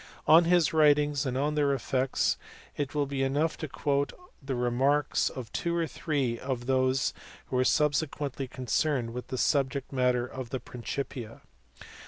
[0.25, 2.35] On his writings and on their effects,
[2.75, 7.13] it will be enough to quote the remarks of two or three of those
[7.49, 11.41] who were subsequently concerned with the subject matter of the Principia.